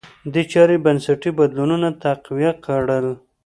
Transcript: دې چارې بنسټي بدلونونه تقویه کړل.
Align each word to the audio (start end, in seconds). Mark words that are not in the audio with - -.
دې 0.33 0.43
چارې 0.51 0.75
بنسټي 0.85 1.31
بدلونونه 1.39 1.87
تقویه 2.03 2.51
کړل. 2.65 3.07